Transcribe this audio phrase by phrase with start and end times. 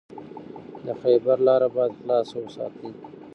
[0.85, 2.89] د خیبر لاره باید خلاصه وساتئ.